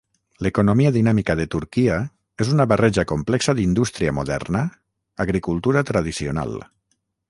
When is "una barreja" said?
2.55-3.07